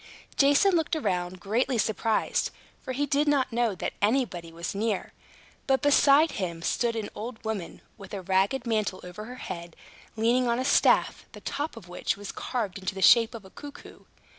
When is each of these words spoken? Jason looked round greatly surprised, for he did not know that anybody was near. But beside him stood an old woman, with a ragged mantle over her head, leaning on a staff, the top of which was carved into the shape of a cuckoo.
Jason 0.35 0.71
looked 0.75 0.95
round 0.95 1.39
greatly 1.39 1.77
surprised, 1.77 2.49
for 2.81 2.91
he 2.91 3.05
did 3.05 3.27
not 3.27 3.53
know 3.53 3.75
that 3.75 3.93
anybody 4.01 4.51
was 4.51 4.73
near. 4.73 5.13
But 5.67 5.83
beside 5.83 6.31
him 6.31 6.63
stood 6.63 6.95
an 6.95 7.11
old 7.13 7.45
woman, 7.45 7.81
with 7.99 8.11
a 8.15 8.23
ragged 8.23 8.65
mantle 8.65 9.01
over 9.03 9.25
her 9.25 9.35
head, 9.35 9.75
leaning 10.15 10.47
on 10.47 10.57
a 10.57 10.65
staff, 10.65 11.25
the 11.33 11.41
top 11.41 11.77
of 11.77 11.87
which 11.87 12.17
was 12.17 12.31
carved 12.31 12.79
into 12.79 12.95
the 12.95 13.01
shape 13.03 13.35
of 13.35 13.45
a 13.45 13.51
cuckoo. 13.51 14.05